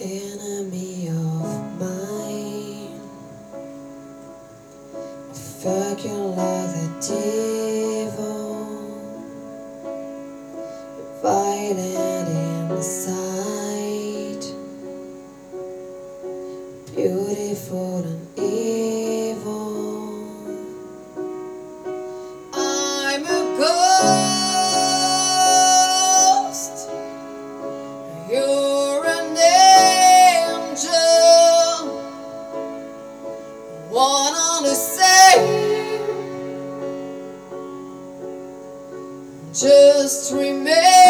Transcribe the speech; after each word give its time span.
enemy 0.00 1.08
of 1.08 1.80
mine. 1.80 3.00
Fuck 5.32 6.04
you 6.04 6.12
like 6.12 6.70
the 6.76 6.88
devil, 8.12 8.54
violent 11.22 12.28
inside, 12.70 14.44
beautiful 16.94 18.04
and 18.04 18.38
evil. 18.38 18.95
One 33.96 34.34
on 34.34 34.62
the 34.62 34.74
same. 34.74 35.96
Just 39.54 40.34
remains 40.34 41.05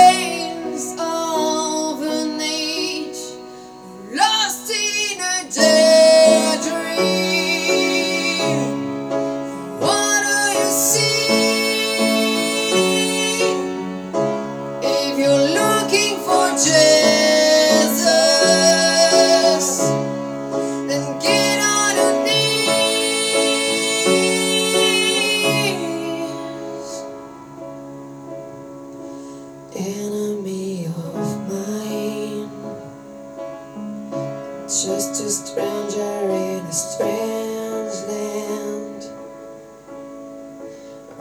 just 34.67 35.22
a 35.22 35.31
stranger 35.31 36.28
in 36.28 36.67
a 36.67 36.72
strange 36.72 37.95
land, 38.09 39.05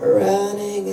running 0.01 0.87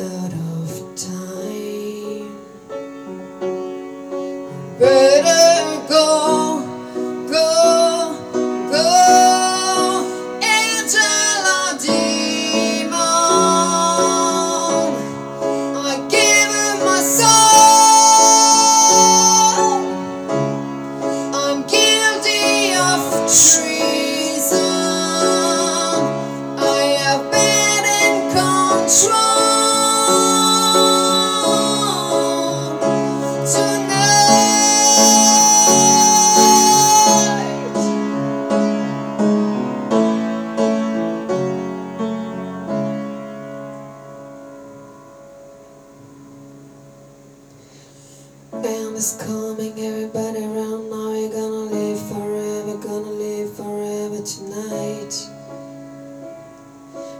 time 48.92 48.98
is 48.98 49.16
coming, 49.26 49.72
everybody 49.78 50.44
around 50.44 50.91
now. 50.91 51.12
You're 51.12 51.30
gonna 51.30 51.72
live 51.72 52.00
forever, 52.08 52.76
gonna 52.76 53.10
live 53.10 53.56
forever 53.56 54.20
tonight. 54.22 55.12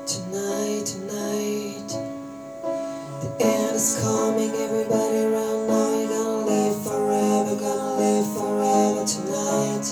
Tonight, 0.07 0.85
tonight. 0.85 1.89
The 3.23 3.29
end 3.41 3.77
is 3.77 3.99
coming, 4.03 4.51
everybody 4.51 5.19
around 5.25 5.69
now. 5.69 5.99
You're 5.99 6.09
gonna 6.09 6.47
live 6.47 6.83
forever, 6.85 7.57
gonna 7.57 7.97
live 8.05 8.27
forever 8.37 9.05
tonight. 9.07 9.87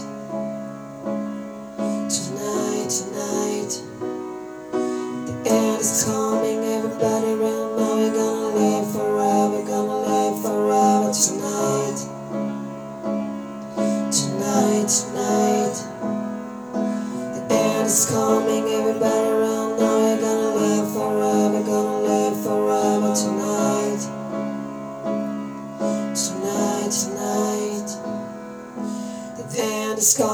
Tonight, 2.11 2.91
tonight. 2.91 3.73
The 5.27 5.51
end 5.51 5.81
is 5.81 6.05
coming. 6.05 6.30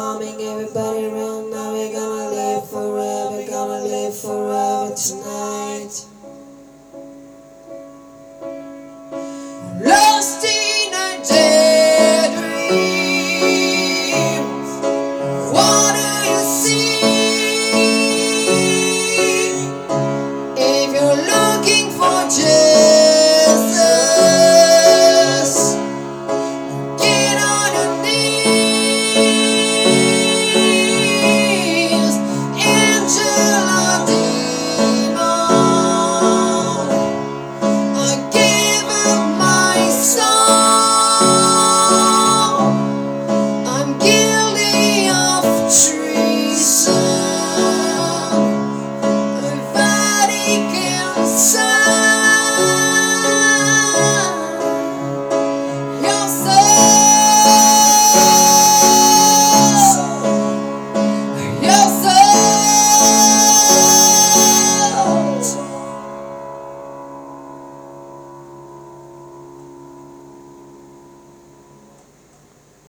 calming 0.06 0.40
everybody 0.40 1.06
around. 1.06 1.25